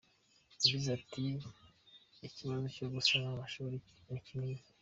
Yagize 0.51 0.87
ati 0.97 1.23
“Ikibazo 2.27 2.65
cyo 2.75 2.85
gusana 2.93 3.27
amashuri 3.31 3.77
ni 4.09 4.19
kinini. 4.25 4.63